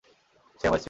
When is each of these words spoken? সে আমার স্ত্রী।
সে 0.59 0.67
আমার 0.67 0.77
স্ত্রী। 0.77 0.79